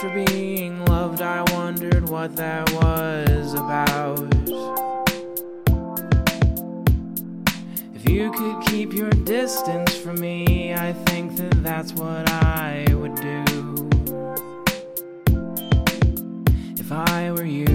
[0.00, 1.20] for being loved.
[1.20, 4.18] I wondered what that was about.
[7.94, 13.14] If you could keep your distance from me, I think that that's what I would
[13.16, 13.44] do.
[16.78, 17.66] If I were you,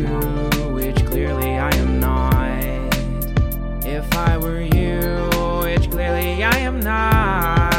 [0.74, 3.86] which clearly I am not.
[3.86, 5.30] If I were you,
[5.64, 7.76] which clearly I am not.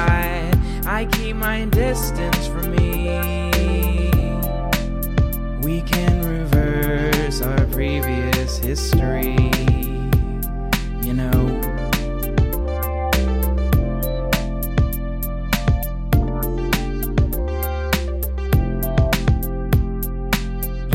[0.87, 2.47] I keep my distance
[7.77, 9.37] previous history.
[11.03, 11.43] You know.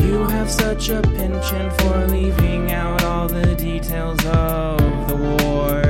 [0.02, 5.82] You have such a penchant for leaving out all the details of the war.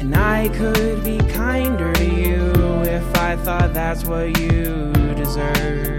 [0.00, 2.50] And I could be kinder to you
[2.82, 5.98] if I thought that's what you deserved.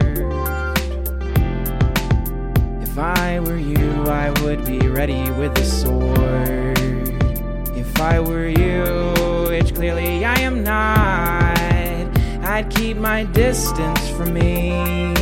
[3.00, 6.78] If I were you, I would be ready with a sword.
[7.78, 11.58] If I were you, which clearly I am not,
[12.44, 15.14] I'd keep my distance from me.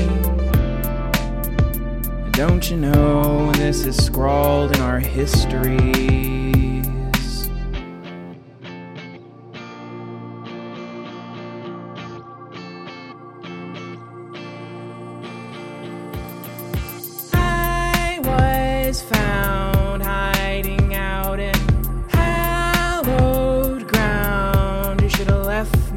[2.32, 6.47] Don't you know this is scrawled in our histories?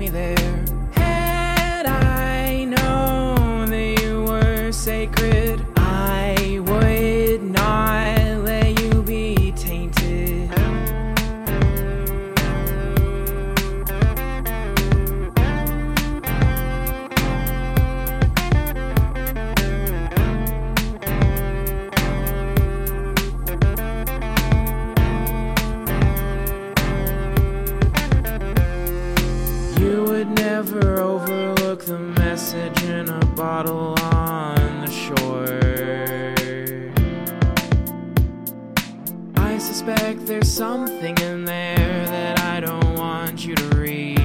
[0.00, 0.39] Me there.
[32.90, 35.46] In a bottle on the shore.
[39.36, 44.18] I suspect there's something in there that I don't want you to read.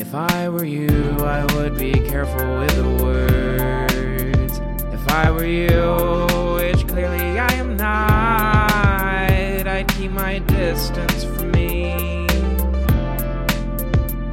[0.00, 4.60] If I were you, I would be careful with the words.
[4.92, 6.26] If I were you,
[6.56, 11.24] which clearly I am not, I'd keep my distance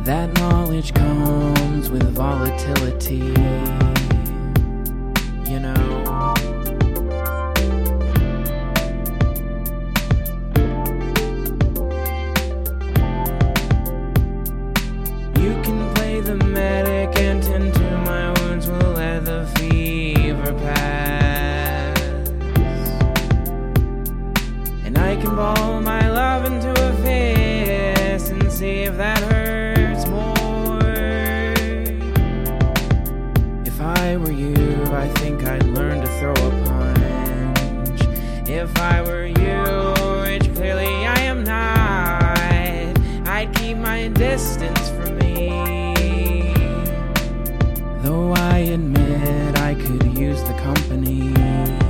[0.09, 3.17] That knowledge comes with volatility.
[5.47, 6.33] You know.
[15.37, 18.65] You can play the medic and tend to my wounds.
[18.65, 21.99] We'll let the fever pass.
[24.83, 29.18] And I can ball my love into a fist and see if that
[33.79, 38.01] If I were you, I think I'd learn to throw a punch.
[38.49, 46.53] If I were you, which clearly I am not, I'd keep my distance from me.
[48.03, 51.88] Though I admit I could use the company.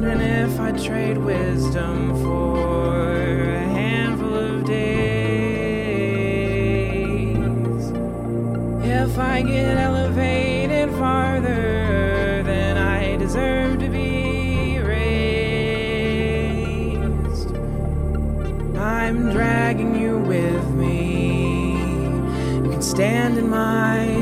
[0.00, 5.10] wondering if I trade wisdom for a handful of days.
[8.84, 15.16] If I get elevated farther than I deserve to be raised,
[18.76, 21.72] I'm dragging you with me.
[22.54, 24.17] You can stand in my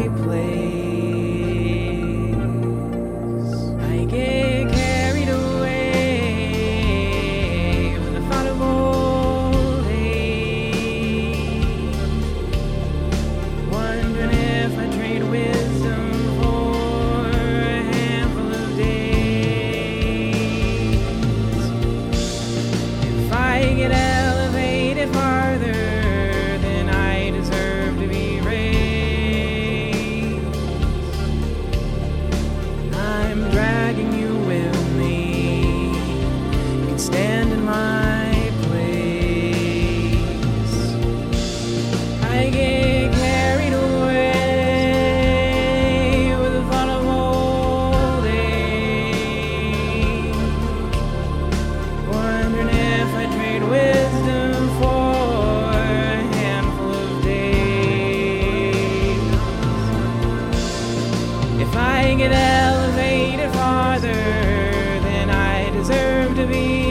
[66.49, 66.86] We.